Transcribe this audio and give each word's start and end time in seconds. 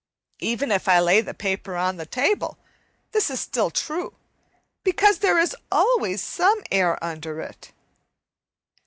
Even 0.39 0.71
if 0.71 0.87
I 0.87 0.99
lay 0.99 1.21
the 1.21 1.35
paper 1.35 1.75
on 1.75 1.97
the 1.97 2.07
table 2.07 2.57
this 3.11 3.29
is 3.29 3.39
still 3.39 3.69
true, 3.69 4.15
because 4.83 5.19
there 5.19 5.37
is 5.37 5.55
always 5.71 6.23
some 6.23 6.63
air 6.71 6.97
under 7.03 7.39
it. 7.39 7.71